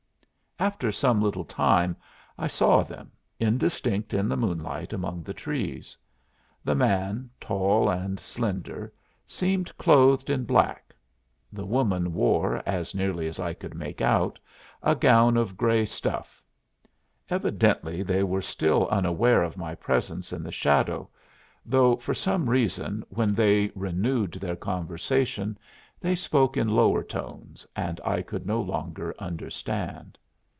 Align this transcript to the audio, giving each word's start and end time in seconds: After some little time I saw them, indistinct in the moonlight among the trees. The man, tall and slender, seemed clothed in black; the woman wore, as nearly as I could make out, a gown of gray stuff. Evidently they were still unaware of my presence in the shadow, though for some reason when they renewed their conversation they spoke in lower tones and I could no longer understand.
After 0.59 0.91
some 0.91 1.23
little 1.23 1.43
time 1.43 1.95
I 2.37 2.45
saw 2.45 2.83
them, 2.83 3.11
indistinct 3.39 4.13
in 4.13 4.29
the 4.29 4.37
moonlight 4.37 4.93
among 4.93 5.23
the 5.23 5.33
trees. 5.33 5.97
The 6.63 6.75
man, 6.75 7.31
tall 7.39 7.89
and 7.89 8.19
slender, 8.19 8.93
seemed 9.25 9.75
clothed 9.79 10.29
in 10.29 10.43
black; 10.45 10.93
the 11.51 11.65
woman 11.65 12.13
wore, 12.13 12.61
as 12.63 12.93
nearly 12.93 13.27
as 13.27 13.39
I 13.39 13.55
could 13.55 13.73
make 13.73 14.01
out, 14.01 14.37
a 14.83 14.93
gown 14.93 15.35
of 15.35 15.57
gray 15.57 15.83
stuff. 15.83 16.43
Evidently 17.27 18.03
they 18.03 18.21
were 18.21 18.43
still 18.43 18.87
unaware 18.89 19.41
of 19.41 19.57
my 19.57 19.73
presence 19.73 20.31
in 20.31 20.43
the 20.43 20.51
shadow, 20.51 21.09
though 21.65 21.95
for 21.95 22.13
some 22.13 22.47
reason 22.47 23.03
when 23.09 23.33
they 23.33 23.71
renewed 23.73 24.33
their 24.33 24.55
conversation 24.57 25.57
they 25.99 26.13
spoke 26.13 26.55
in 26.55 26.67
lower 26.67 27.01
tones 27.01 27.65
and 27.75 27.99
I 28.05 28.21
could 28.21 28.45
no 28.45 28.61
longer 28.61 29.15
understand. 29.17 30.19